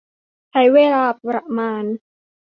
[0.49, 1.83] ใช้เวลาประมาณ